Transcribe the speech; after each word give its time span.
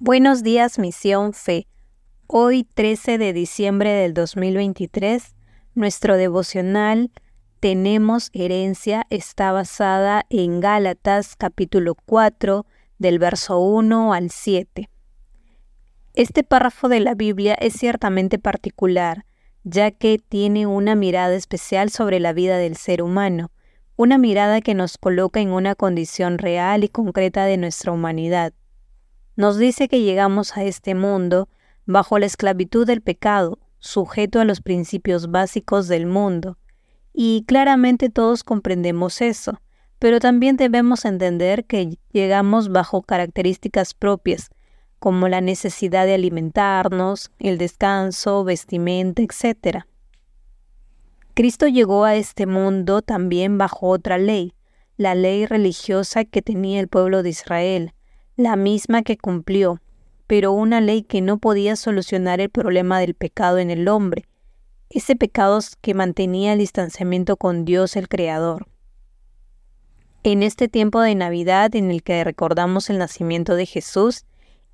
Buenos 0.00 0.44
días, 0.44 0.78
Misión 0.78 1.32
Fe. 1.32 1.66
Hoy, 2.28 2.62
13 2.62 3.18
de 3.18 3.32
diciembre 3.32 3.90
del 3.90 4.14
2023, 4.14 5.34
nuestro 5.74 6.16
devocional 6.16 7.10
Tenemos 7.58 8.30
herencia 8.32 9.08
está 9.10 9.50
basada 9.50 10.24
en 10.30 10.60
Gálatas 10.60 11.34
capítulo 11.34 11.96
4 12.06 12.64
del 12.98 13.18
verso 13.18 13.58
1 13.58 14.12
al 14.14 14.30
7. 14.30 14.88
Este 16.14 16.44
párrafo 16.44 16.88
de 16.88 17.00
la 17.00 17.16
Biblia 17.16 17.54
es 17.54 17.72
ciertamente 17.72 18.38
particular, 18.38 19.24
ya 19.64 19.90
que 19.90 20.20
tiene 20.20 20.68
una 20.68 20.94
mirada 20.94 21.34
especial 21.34 21.90
sobre 21.90 22.20
la 22.20 22.32
vida 22.32 22.56
del 22.56 22.76
ser 22.76 23.02
humano, 23.02 23.50
una 23.96 24.16
mirada 24.16 24.60
que 24.60 24.74
nos 24.74 24.96
coloca 24.96 25.40
en 25.40 25.50
una 25.50 25.74
condición 25.74 26.38
real 26.38 26.84
y 26.84 26.88
concreta 26.88 27.46
de 27.46 27.56
nuestra 27.56 27.90
humanidad 27.90 28.52
nos 29.38 29.56
dice 29.56 29.86
que 29.86 30.00
llegamos 30.00 30.56
a 30.56 30.64
este 30.64 30.96
mundo 30.96 31.48
bajo 31.86 32.18
la 32.18 32.26
esclavitud 32.26 32.84
del 32.84 33.02
pecado, 33.02 33.60
sujeto 33.78 34.40
a 34.40 34.44
los 34.44 34.60
principios 34.60 35.30
básicos 35.30 35.86
del 35.86 36.06
mundo. 36.06 36.58
Y 37.12 37.44
claramente 37.46 38.10
todos 38.10 38.42
comprendemos 38.42 39.20
eso, 39.20 39.60
pero 40.00 40.18
también 40.18 40.56
debemos 40.56 41.04
entender 41.04 41.66
que 41.66 41.98
llegamos 42.10 42.70
bajo 42.70 43.02
características 43.02 43.94
propias, 43.94 44.50
como 44.98 45.28
la 45.28 45.40
necesidad 45.40 46.04
de 46.04 46.14
alimentarnos, 46.14 47.30
el 47.38 47.58
descanso, 47.58 48.42
vestimenta, 48.42 49.22
etc. 49.22 49.84
Cristo 51.34 51.68
llegó 51.68 52.02
a 52.02 52.16
este 52.16 52.46
mundo 52.46 53.02
también 53.02 53.56
bajo 53.56 53.86
otra 53.86 54.18
ley, 54.18 54.52
la 54.96 55.14
ley 55.14 55.46
religiosa 55.46 56.24
que 56.24 56.42
tenía 56.42 56.80
el 56.80 56.88
pueblo 56.88 57.22
de 57.22 57.28
Israel, 57.28 57.92
la 58.38 58.54
misma 58.54 59.02
que 59.02 59.18
cumplió, 59.18 59.82
pero 60.28 60.52
una 60.52 60.80
ley 60.80 61.02
que 61.02 61.20
no 61.20 61.38
podía 61.38 61.74
solucionar 61.74 62.40
el 62.40 62.50
problema 62.50 63.00
del 63.00 63.14
pecado 63.14 63.58
en 63.58 63.68
el 63.72 63.88
hombre, 63.88 64.26
ese 64.90 65.16
pecado 65.16 65.58
que 65.80 65.92
mantenía 65.92 66.52
el 66.52 66.60
distanciamiento 66.60 67.36
con 67.36 67.64
Dios 67.64 67.96
el 67.96 68.08
Creador. 68.08 68.68
En 70.22 70.44
este 70.44 70.68
tiempo 70.68 71.00
de 71.00 71.16
Navidad 71.16 71.74
en 71.74 71.90
el 71.90 72.04
que 72.04 72.22
recordamos 72.22 72.90
el 72.90 72.98
nacimiento 72.98 73.56
de 73.56 73.66
Jesús, 73.66 74.24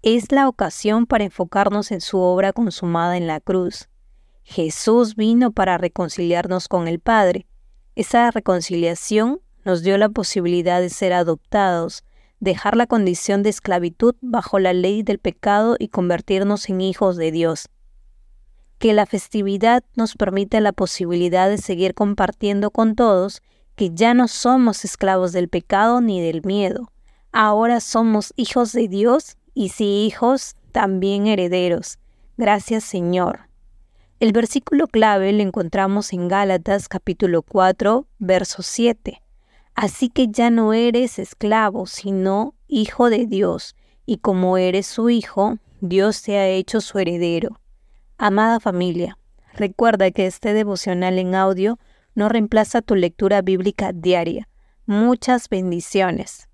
es 0.03 0.31
la 0.31 0.47
ocasión 0.47 1.07
para 1.07 1.25
enfocarnos 1.25 1.91
en 1.91 2.03
su 2.03 2.19
obra 2.19 2.53
consumada 2.53 3.17
en 3.17 3.27
la 3.27 3.41
cruz. 3.41 3.89
Jesús 4.43 5.17
vino 5.17 5.53
para 5.53 5.79
reconciliarnos 5.79 6.69
con 6.69 6.87
el 6.87 7.01
Padre. 7.01 7.47
Esa 7.95 8.31
reconciliación 8.31 9.41
nos 9.65 9.83
dio 9.83 9.97
la 9.97 10.11
posibilidad 10.11 10.83
de 10.83 10.91
ser 10.91 11.15
adoptados, 11.15 12.05
dejar 12.41 12.77
la 12.77 12.87
condición 12.87 13.43
de 13.43 13.51
esclavitud 13.51 14.15
bajo 14.21 14.59
la 14.59 14.73
ley 14.73 15.03
del 15.03 15.19
pecado 15.19 15.77
y 15.79 15.89
convertirnos 15.89 16.69
en 16.69 16.81
hijos 16.81 17.17
de 17.17 17.33
Dios. 17.33 17.69
Que 18.79 18.93
la 18.93 19.07
festividad 19.07 19.83
nos 19.97 20.15
permite 20.15 20.61
la 20.61 20.73
posibilidad 20.73 21.49
de 21.49 21.59
seguir 21.59 21.95
compartiendo 21.95 22.71
con 22.71 22.97
todos 22.97 23.43
que 23.77 23.91
ya 23.93 24.15
no 24.15 24.29
somos 24.29 24.85
esclavos 24.85 25.33
del 25.33 25.49
pecado 25.49 26.01
ni 26.01 26.21
del 26.21 26.43
miedo. 26.45 26.93
Ahora 27.33 27.81
somos 27.81 28.33
hijos 28.37 28.73
de 28.73 28.89
Dios 28.89 29.37
y 29.55 29.71
si 29.71 30.07
hijos, 30.07 30.55
también 30.73 31.27
herederos. 31.27 31.99
Gracias 32.37 32.85
Señor. 32.85 33.49
El 34.21 34.33
versículo 34.33 34.87
clave 34.87 35.33
lo 35.33 35.43
encontramos 35.43 36.13
en 36.13 36.29
Gálatas 36.29 36.89
capítulo 36.89 37.43
4, 37.43 38.07
verso 38.19 38.63
7. 38.63 39.24
Así 39.75 40.09
que 40.09 40.29
ya 40.29 40.51
no 40.51 40.73
eres 40.73 41.19
esclavo, 41.19 41.87
sino 41.87 42.55
hijo 42.69 43.11
de 43.11 43.27
Dios, 43.27 43.75
y 44.07 44.19
como 44.19 44.57
eres 44.57 44.87
su 44.87 45.11
hijo, 45.11 45.59
Dios 45.81 46.23
te 46.23 46.39
ha 46.39 46.49
hecho 46.49 46.81
su 46.81 46.99
heredero. 46.99 47.61
Amada 48.17 48.61
familia, 48.61 49.19
recuerda 49.53 50.11
que 50.11 50.27
este 50.27 50.55
devocional 50.55 51.19
en 51.19 51.35
audio 51.35 51.79
no 52.15 52.29
reemplaza 52.29 52.83
tu 52.83 52.95
lectura 52.95 53.43
bíblica 53.43 53.93
diaria. 53.93 54.49
Muchas 54.87 55.49
bendiciones. 55.49 56.49